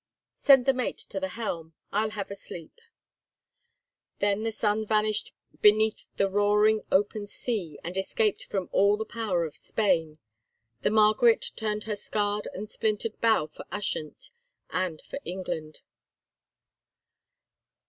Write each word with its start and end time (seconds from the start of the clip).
Send 0.33 0.65
the 0.65 0.73
mate 0.73 0.97
to 0.97 1.19
the 1.19 1.27
helm. 1.27 1.75
I'll 1.91 2.09
have 2.09 2.31
a 2.31 2.35
sleep." 2.35 2.79
Then 4.17 4.41
the 4.41 4.51
sun 4.51 4.83
vanished 4.83 5.31
beneath 5.61 6.07
the 6.15 6.27
roaring 6.27 6.81
open 6.91 7.27
sea, 7.27 7.77
and, 7.83 7.95
escaped 7.95 8.43
from 8.43 8.67
all 8.71 8.97
the 8.97 9.05
power 9.05 9.45
of 9.45 9.55
Spain, 9.55 10.17
the 10.81 10.89
Margaret 10.89 11.51
turned 11.55 11.83
her 11.83 11.95
scarred 11.95 12.47
and 12.51 12.67
splintered 12.67 13.21
bow 13.21 13.45
for 13.45 13.63
Ushant 13.71 14.31
and 14.71 14.99
for 15.03 15.19
England. 15.23 15.81